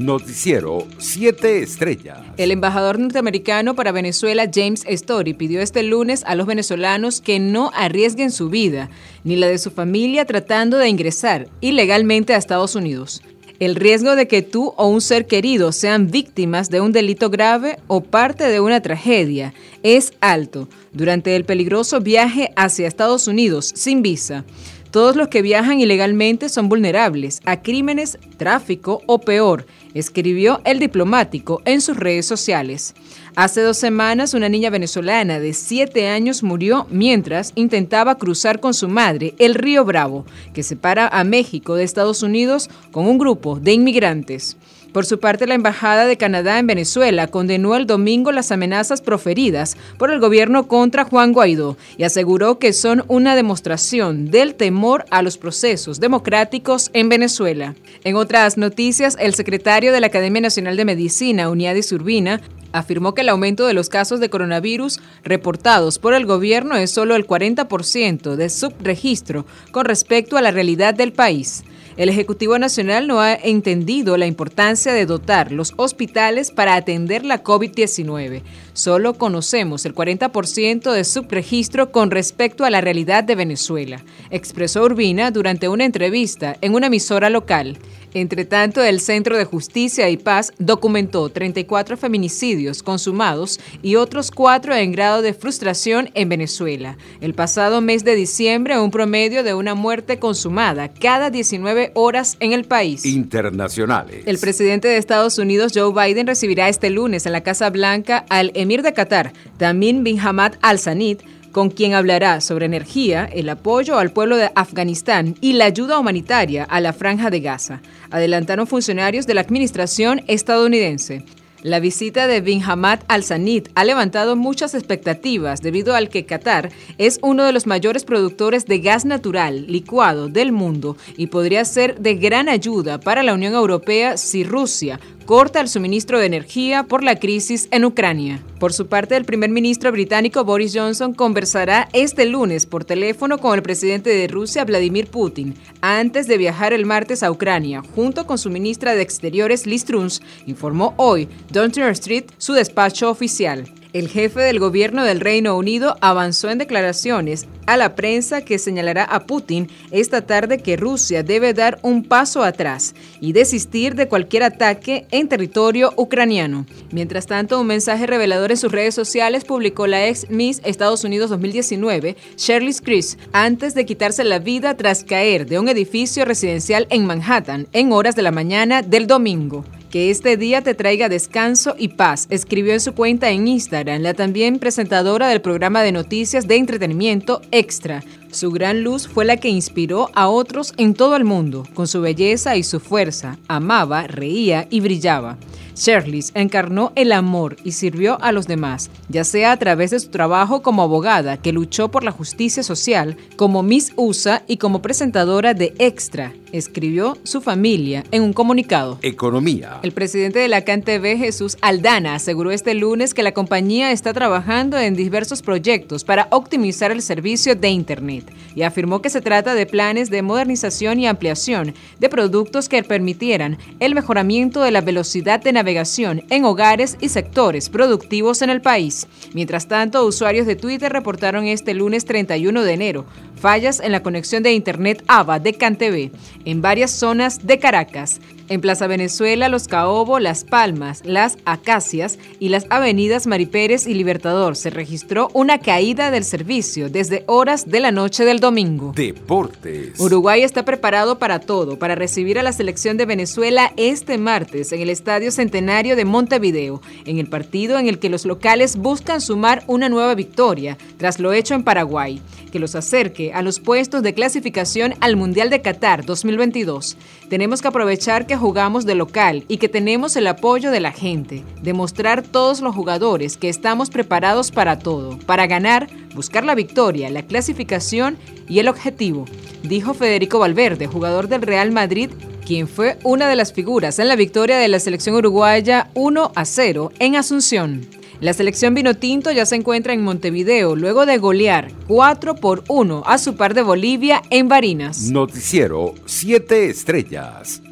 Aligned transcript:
Noticiero 0.00 0.86
7 0.96 1.62
Estrellas. 1.62 2.20
El 2.38 2.52
embajador 2.52 2.98
norteamericano 2.98 3.74
para 3.74 3.92
Venezuela, 3.92 4.48
James 4.50 4.82
Story, 4.88 5.34
pidió 5.34 5.60
este 5.60 5.82
lunes 5.82 6.24
a 6.26 6.34
los 6.36 6.46
venezolanos 6.46 7.20
que 7.20 7.38
no 7.38 7.70
arriesguen 7.74 8.30
su 8.30 8.48
vida 8.48 8.88
ni 9.24 9.36
la 9.36 9.48
de 9.48 9.58
su 9.58 9.70
familia 9.70 10.24
tratando 10.24 10.78
de 10.78 10.88
ingresar 10.88 11.48
ilegalmente 11.60 12.32
a 12.32 12.38
Estados 12.38 12.76
Unidos. 12.76 13.20
El 13.58 13.74
riesgo 13.74 14.16
de 14.16 14.26
que 14.26 14.40
tú 14.40 14.72
o 14.78 14.88
un 14.88 15.02
ser 15.02 15.26
querido 15.26 15.70
sean 15.70 16.10
víctimas 16.10 16.70
de 16.70 16.80
un 16.80 16.92
delito 16.92 17.28
grave 17.28 17.78
o 17.86 18.00
parte 18.00 18.44
de 18.44 18.58
una 18.58 18.80
tragedia 18.80 19.52
es 19.82 20.14
alto 20.22 20.66
durante 20.94 21.36
el 21.36 21.44
peligroso 21.44 22.00
viaje 22.00 22.54
hacia 22.56 22.88
Estados 22.88 23.28
Unidos 23.28 23.70
sin 23.74 24.00
visa. 24.00 24.46
Todos 24.90 25.14
los 25.14 25.28
que 25.28 25.40
viajan 25.40 25.78
ilegalmente 25.78 26.48
son 26.48 26.68
vulnerables 26.68 27.40
a 27.44 27.62
crímenes, 27.62 28.18
tráfico 28.38 29.02
o 29.06 29.20
peor, 29.20 29.64
escribió 29.94 30.60
el 30.64 30.80
diplomático 30.80 31.62
en 31.64 31.80
sus 31.80 31.96
redes 31.96 32.26
sociales. 32.26 32.94
Hace 33.36 33.60
dos 33.60 33.76
semanas 33.76 34.34
una 34.34 34.48
niña 34.48 34.68
venezolana 34.68 35.38
de 35.38 35.52
siete 35.52 36.08
años 36.08 36.42
murió 36.42 36.88
mientras 36.90 37.52
intentaba 37.54 38.16
cruzar 38.16 38.58
con 38.58 38.74
su 38.74 38.88
madre 38.88 39.34
el 39.38 39.54
río 39.54 39.84
Bravo, 39.84 40.26
que 40.52 40.64
separa 40.64 41.06
a 41.06 41.22
México 41.22 41.76
de 41.76 41.84
Estados 41.84 42.24
Unidos 42.24 42.68
con 42.90 43.06
un 43.06 43.18
grupo 43.18 43.60
de 43.60 43.72
inmigrantes. 43.72 44.56
Por 44.92 45.06
su 45.06 45.20
parte, 45.20 45.46
la 45.46 45.54
Embajada 45.54 46.06
de 46.06 46.16
Canadá 46.16 46.58
en 46.58 46.66
Venezuela 46.66 47.28
condenó 47.28 47.76
el 47.76 47.86
domingo 47.86 48.32
las 48.32 48.50
amenazas 48.50 49.00
proferidas 49.00 49.76
por 49.98 50.10
el 50.10 50.18
gobierno 50.18 50.66
contra 50.66 51.04
Juan 51.04 51.32
Guaidó 51.32 51.76
y 51.96 52.02
aseguró 52.02 52.58
que 52.58 52.72
son 52.72 53.04
una 53.06 53.36
demostración 53.36 54.30
del 54.30 54.56
temor 54.56 55.04
a 55.10 55.22
los 55.22 55.38
procesos 55.38 56.00
democráticos 56.00 56.90
en 56.92 57.08
Venezuela. 57.08 57.74
En 58.02 58.16
otras 58.16 58.56
noticias, 58.56 59.16
el 59.20 59.34
secretario 59.34 59.92
de 59.92 60.00
la 60.00 60.08
Academia 60.08 60.40
Nacional 60.40 60.76
de 60.76 60.84
Medicina, 60.84 61.50
Uniadis 61.50 61.92
Urbina, 61.92 62.40
afirmó 62.72 63.14
que 63.14 63.22
el 63.22 63.28
aumento 63.28 63.66
de 63.66 63.74
los 63.74 63.88
casos 63.88 64.20
de 64.20 64.30
coronavirus 64.30 65.00
reportados 65.24 65.98
por 65.98 66.14
el 66.14 66.26
gobierno 66.26 66.76
es 66.76 66.90
solo 66.90 67.16
el 67.16 67.26
40% 67.26 68.36
de 68.36 68.48
subregistro 68.48 69.46
con 69.72 69.84
respecto 69.84 70.36
a 70.36 70.42
la 70.42 70.50
realidad 70.50 70.94
del 70.94 71.12
país. 71.12 71.64
El 71.96 72.08
Ejecutivo 72.08 72.58
Nacional 72.58 73.06
no 73.06 73.20
ha 73.20 73.34
entendido 73.34 74.16
la 74.16 74.26
importancia 74.26 74.92
de 74.92 75.06
dotar 75.06 75.52
los 75.52 75.74
hospitales 75.76 76.50
para 76.50 76.74
atender 76.74 77.24
la 77.24 77.42
COVID-19. 77.42 78.42
Solo 78.72 79.14
conocemos 79.14 79.84
el 79.84 79.94
40% 79.94 80.92
de 80.92 81.04
subregistro 81.04 81.92
con 81.92 82.10
respecto 82.10 82.64
a 82.64 82.70
la 82.70 82.80
realidad 82.80 83.24
de 83.24 83.34
Venezuela, 83.34 84.02
expresó 84.30 84.84
Urbina 84.84 85.30
durante 85.30 85.68
una 85.68 85.84
entrevista 85.84 86.56
en 86.60 86.74
una 86.74 86.86
emisora 86.86 87.28
local. 87.28 87.76
Entre 88.14 88.44
tanto, 88.44 88.82
el 88.82 89.00
Centro 89.00 89.36
de 89.36 89.44
Justicia 89.44 90.08
y 90.10 90.16
Paz 90.16 90.52
documentó 90.58 91.28
34 91.28 91.96
feminicidios 91.96 92.82
consumados 92.82 93.60
y 93.82 93.96
otros 93.96 94.30
cuatro 94.30 94.74
en 94.74 94.92
grado 94.92 95.22
de 95.22 95.34
frustración 95.34 96.10
en 96.14 96.28
Venezuela. 96.28 96.96
El 97.20 97.34
pasado 97.34 97.80
mes 97.80 98.04
de 98.04 98.14
diciembre, 98.16 98.78
un 98.78 98.90
promedio 98.90 99.42
de 99.42 99.54
una 99.54 99.74
muerte 99.74 100.18
consumada 100.18 100.88
cada 100.88 101.30
19 101.30 101.92
horas 101.94 102.36
en 102.40 102.52
el 102.52 102.64
país. 102.64 103.04
Internacionales. 103.06 104.24
El 104.26 104.38
presidente 104.38 104.88
de 104.88 104.96
Estados 104.96 105.38
Unidos, 105.38 105.72
Joe 105.74 105.92
Biden, 105.92 106.26
recibirá 106.26 106.68
este 106.68 106.90
lunes 106.90 107.26
en 107.26 107.32
la 107.32 107.42
Casa 107.42 107.70
Blanca 107.70 108.24
al 108.28 108.50
emir 108.54 108.82
de 108.82 108.92
Qatar, 108.92 109.32
Tamim 109.56 110.02
bin 110.02 110.18
Hamad 110.18 110.54
al-Sanid, 110.62 111.18
con 111.52 111.70
quien 111.70 111.94
hablará 111.94 112.40
sobre 112.40 112.66
energía, 112.66 113.28
el 113.32 113.48
apoyo 113.48 113.98
al 113.98 114.12
pueblo 114.12 114.36
de 114.36 114.50
Afganistán 114.54 115.34
y 115.40 115.54
la 115.54 115.66
ayuda 115.66 115.98
humanitaria 115.98 116.64
a 116.64 116.80
la 116.80 116.92
franja 116.92 117.30
de 117.30 117.40
Gaza, 117.40 117.80
adelantaron 118.10 118.66
funcionarios 118.66 119.26
de 119.26 119.34
la 119.34 119.40
administración 119.40 120.22
estadounidense. 120.26 121.24
La 121.62 121.78
visita 121.78 122.26
de 122.26 122.40
Bin 122.40 122.62
Hamad 122.62 123.00
al-Sanid 123.06 123.68
ha 123.74 123.84
levantado 123.84 124.34
muchas 124.34 124.72
expectativas 124.72 125.60
debido 125.60 125.94
al 125.94 126.08
que 126.08 126.24
Qatar 126.24 126.70
es 126.96 127.18
uno 127.22 127.44
de 127.44 127.52
los 127.52 127.66
mayores 127.66 128.04
productores 128.04 128.64
de 128.64 128.78
gas 128.78 129.04
natural 129.04 129.66
licuado 129.66 130.28
del 130.28 130.52
mundo 130.52 130.96
y 131.18 131.26
podría 131.26 131.66
ser 131.66 132.00
de 132.00 132.14
gran 132.14 132.48
ayuda 132.48 132.98
para 132.98 133.22
la 133.22 133.34
Unión 133.34 133.52
Europea 133.52 134.16
si 134.16 134.42
Rusia 134.42 135.00
corta 135.30 135.60
el 135.60 135.68
suministro 135.68 136.18
de 136.18 136.26
energía 136.26 136.82
por 136.82 137.04
la 137.04 137.14
crisis 137.14 137.68
en 137.70 137.84
Ucrania. 137.84 138.42
Por 138.58 138.72
su 138.72 138.88
parte, 138.88 139.16
el 139.16 139.24
primer 139.24 139.48
ministro 139.48 139.92
británico 139.92 140.42
Boris 140.42 140.72
Johnson 140.74 141.14
conversará 141.14 141.88
este 141.92 142.26
lunes 142.26 142.66
por 142.66 142.84
teléfono 142.84 143.38
con 143.38 143.54
el 143.54 143.62
presidente 143.62 144.10
de 144.10 144.26
Rusia, 144.26 144.64
Vladimir 144.64 145.06
Putin, 145.06 145.54
antes 145.82 146.26
de 146.26 146.36
viajar 146.36 146.72
el 146.72 146.84
martes 146.84 147.22
a 147.22 147.30
Ucrania, 147.30 147.80
junto 147.94 148.26
con 148.26 148.38
su 148.38 148.50
ministra 148.50 148.96
de 148.96 149.02
Exteriores, 149.02 149.68
Liz 149.68 149.84
Truss, 149.84 150.20
informó 150.46 150.94
hoy 150.96 151.28
Downing 151.52 151.84
Street 151.90 152.24
su 152.36 152.54
despacho 152.54 153.08
oficial. 153.08 153.72
El 153.92 154.08
jefe 154.08 154.40
del 154.40 154.60
gobierno 154.60 155.04
del 155.04 155.18
Reino 155.18 155.56
Unido 155.56 155.96
avanzó 156.00 156.48
en 156.48 156.58
declaraciones 156.58 157.46
a 157.66 157.76
la 157.76 157.96
prensa 157.96 158.42
que 158.42 158.60
señalará 158.60 159.02
a 159.02 159.26
Putin 159.26 159.68
esta 159.90 160.22
tarde 160.22 160.58
que 160.58 160.76
Rusia 160.76 161.24
debe 161.24 161.54
dar 161.54 161.80
un 161.82 162.04
paso 162.04 162.44
atrás 162.44 162.94
y 163.20 163.32
desistir 163.32 163.96
de 163.96 164.06
cualquier 164.06 164.44
ataque 164.44 165.06
en 165.10 165.28
territorio 165.28 165.92
ucraniano. 165.96 166.66
Mientras 166.92 167.26
tanto, 167.26 167.60
un 167.60 167.66
mensaje 167.66 168.06
revelador 168.06 168.52
en 168.52 168.58
sus 168.58 168.70
redes 168.70 168.94
sociales 168.94 169.44
publicó 169.44 169.88
la 169.88 170.06
ex 170.06 170.30
Miss 170.30 170.60
Estados 170.64 171.02
Unidos 171.02 171.30
2019, 171.30 172.16
Shirley 172.36 172.74
Chris, 172.74 173.18
antes 173.32 173.74
de 173.74 173.86
quitarse 173.86 174.22
la 174.22 174.38
vida 174.38 174.76
tras 174.76 175.02
caer 175.02 175.46
de 175.46 175.58
un 175.58 175.68
edificio 175.68 176.24
residencial 176.24 176.86
en 176.90 177.06
Manhattan 177.06 177.66
en 177.72 177.92
horas 177.92 178.14
de 178.14 178.22
la 178.22 178.30
mañana 178.30 178.82
del 178.82 179.08
domingo. 179.08 179.64
Que 179.90 180.10
este 180.10 180.36
día 180.36 180.62
te 180.62 180.74
traiga 180.74 181.08
descanso 181.08 181.74
y 181.76 181.88
paz, 181.88 182.28
escribió 182.30 182.74
en 182.74 182.80
su 182.80 182.94
cuenta 182.94 183.30
en 183.30 183.48
Instagram 183.48 184.02
la 184.02 184.14
también 184.14 184.60
presentadora 184.60 185.26
del 185.26 185.40
programa 185.40 185.82
de 185.82 185.90
noticias 185.90 186.46
de 186.46 186.56
entretenimiento 186.56 187.42
Extra. 187.50 188.04
Su 188.32 188.52
gran 188.52 188.84
luz 188.84 189.08
fue 189.08 189.24
la 189.24 189.38
que 189.38 189.48
inspiró 189.48 190.08
a 190.14 190.28
otros 190.28 190.72
en 190.76 190.94
todo 190.94 191.16
el 191.16 191.24
mundo. 191.24 191.64
Con 191.74 191.88
su 191.88 192.00
belleza 192.00 192.56
y 192.56 192.62
su 192.62 192.78
fuerza, 192.78 193.38
amaba, 193.48 194.06
reía 194.06 194.68
y 194.70 194.80
brillaba. 194.80 195.36
Shirley 195.74 196.22
encarnó 196.34 196.92
el 196.94 197.10
amor 197.10 197.56
y 197.64 197.72
sirvió 197.72 198.20
a 198.22 198.32
los 198.32 198.46
demás, 198.46 198.90
ya 199.08 199.24
sea 199.24 199.52
a 199.52 199.56
través 199.56 199.90
de 199.90 200.00
su 200.00 200.10
trabajo 200.10 200.62
como 200.62 200.82
abogada 200.82 201.38
que 201.38 201.52
luchó 201.52 201.90
por 201.90 202.04
la 202.04 202.10
justicia 202.10 202.62
social, 202.62 203.16
como 203.36 203.62
Miss 203.62 203.92
USA 203.96 204.42
y 204.46 204.58
como 204.58 204.82
presentadora 204.82 205.54
de 205.54 205.74
Extra, 205.78 206.34
escribió 206.52 207.16
su 207.22 207.40
familia 207.40 208.04
en 208.10 208.22
un 208.22 208.32
comunicado. 208.34 208.98
Economía. 209.00 209.78
El 209.82 209.92
presidente 209.92 210.38
de 210.38 210.48
la 210.48 210.64
CanTV, 210.64 211.16
Jesús 211.16 211.56
Aldana, 211.62 212.14
aseguró 212.14 212.50
este 212.50 212.74
lunes 212.74 213.14
que 213.14 213.22
la 213.22 213.32
compañía 213.32 213.92
está 213.92 214.12
trabajando 214.12 214.76
en 214.78 214.94
diversos 214.94 215.40
proyectos 215.40 216.04
para 216.04 216.28
optimizar 216.30 216.92
el 216.92 217.00
servicio 217.00 217.54
de 217.54 217.70
Internet 217.70 218.19
y 218.54 218.62
afirmó 218.62 219.02
que 219.02 219.10
se 219.10 219.20
trata 219.20 219.54
de 219.54 219.66
planes 219.66 220.10
de 220.10 220.22
modernización 220.22 220.98
y 220.98 221.06
ampliación 221.06 221.74
de 221.98 222.08
productos 222.08 222.68
que 222.68 222.82
permitieran 222.82 223.58
el 223.78 223.94
mejoramiento 223.94 224.62
de 224.62 224.70
la 224.70 224.80
velocidad 224.80 225.40
de 225.40 225.52
navegación 225.52 226.24
en 226.30 226.44
hogares 226.44 226.96
y 227.00 227.08
sectores 227.08 227.68
productivos 227.68 228.42
en 228.42 228.50
el 228.50 228.60
país. 228.60 229.06
Mientras 229.32 229.68
tanto, 229.68 230.04
usuarios 230.04 230.46
de 230.46 230.56
Twitter 230.56 230.92
reportaron 230.92 231.46
este 231.46 231.74
lunes 231.74 232.04
31 232.04 232.62
de 232.62 232.72
enero 232.72 233.06
fallas 233.40 233.80
en 233.80 233.92
la 233.92 234.02
conexión 234.02 234.42
de 234.42 234.52
Internet 234.52 235.02
ABA 235.08 235.38
de 235.38 235.54
CanTV 235.54 236.10
en 236.44 236.62
varias 236.62 236.90
zonas 236.90 237.46
de 237.46 237.58
Caracas. 237.58 238.20
En 238.50 238.60
Plaza 238.60 238.88
Venezuela, 238.88 239.48
Los 239.48 239.68
Caobo, 239.68 240.18
Las 240.18 240.42
Palmas, 240.42 241.02
Las 241.04 241.38
Acacias 241.44 242.18
y 242.40 242.48
las 242.48 242.66
avenidas 242.68 243.28
Maripérez 243.28 243.86
y 243.86 243.94
Libertador 243.94 244.56
se 244.56 244.70
registró 244.70 245.28
una 245.34 245.60
caída 245.60 246.10
del 246.10 246.24
servicio 246.24 246.90
desde 246.90 247.22
horas 247.28 247.70
de 247.70 247.78
la 247.78 247.92
noche 247.92 248.24
del 248.24 248.40
domingo. 248.40 248.92
Deportes. 248.96 250.00
Uruguay 250.00 250.42
está 250.42 250.64
preparado 250.64 251.20
para 251.20 251.38
todo, 251.38 251.78
para 251.78 251.94
recibir 251.94 252.40
a 252.40 252.42
la 252.42 252.52
selección 252.52 252.96
de 252.96 253.06
Venezuela 253.06 253.72
este 253.76 254.18
martes 254.18 254.72
en 254.72 254.80
el 254.80 254.90
Estadio 254.90 255.30
Centenario 255.30 255.94
de 255.94 256.04
Montevideo, 256.04 256.82
en 257.04 257.18
el 257.20 257.28
partido 257.28 257.78
en 257.78 257.86
el 257.86 258.00
que 258.00 258.10
los 258.10 258.24
locales 258.24 258.76
buscan 258.76 259.20
sumar 259.20 259.62
una 259.68 259.88
nueva 259.88 260.16
victoria 260.16 260.76
tras 260.96 261.20
lo 261.20 261.32
hecho 261.32 261.54
en 261.54 261.62
Paraguay, 261.62 262.20
que 262.50 262.58
los 262.58 262.74
acerque 262.74 263.29
a 263.34 263.42
los 263.42 263.60
puestos 263.60 264.02
de 264.02 264.14
clasificación 264.14 264.94
al 265.00 265.16
Mundial 265.16 265.50
de 265.50 265.62
Qatar 265.62 266.04
2022. 266.04 266.96
Tenemos 267.28 267.62
que 267.62 267.68
aprovechar 267.68 268.26
que 268.26 268.36
jugamos 268.36 268.86
de 268.86 268.94
local 268.94 269.44
y 269.48 269.58
que 269.58 269.68
tenemos 269.68 270.16
el 270.16 270.26
apoyo 270.26 270.70
de 270.70 270.80
la 270.80 270.92
gente, 270.92 271.44
demostrar 271.62 272.22
todos 272.22 272.60
los 272.60 272.74
jugadores 272.74 273.36
que 273.36 273.48
estamos 273.48 273.90
preparados 273.90 274.50
para 274.50 274.78
todo, 274.78 275.18
para 275.26 275.46
ganar, 275.46 275.88
buscar 276.14 276.44
la 276.44 276.54
victoria, 276.54 277.10
la 277.10 277.22
clasificación 277.22 278.18
y 278.48 278.58
el 278.58 278.68
objetivo, 278.68 279.24
dijo 279.62 279.94
Federico 279.94 280.38
Valverde, 280.38 280.86
jugador 280.86 281.28
del 281.28 281.42
Real 281.42 281.72
Madrid 281.72 282.10
quien 282.50 282.66
fue 282.66 282.98
una 283.04 283.28
de 283.28 283.36
las 283.36 283.52
figuras 283.52 284.00
en 284.00 284.08
la 284.08 284.16
victoria 284.16 284.58
de 284.58 284.66
la 284.66 284.80
selección 284.80 285.14
uruguaya 285.14 285.88
1 285.94 286.32
a 286.34 286.44
0 286.44 286.90
en 286.98 287.14
Asunción. 287.14 287.99
La 288.20 288.34
selección 288.34 288.74
vino 288.74 288.94
tinto 288.94 289.30
ya 289.30 289.46
se 289.46 289.56
encuentra 289.56 289.94
en 289.94 290.02
Montevideo 290.02 290.76
luego 290.76 291.06
de 291.06 291.16
golear 291.16 291.72
4 291.88 292.34
por 292.34 292.64
1 292.68 293.02
a 293.06 293.16
su 293.16 293.34
par 293.34 293.54
de 293.54 293.62
Bolivia 293.62 294.22
en 294.28 294.46
Barinas. 294.46 295.10
Noticiero 295.10 295.94
7 296.04 296.68
estrellas. 296.68 297.62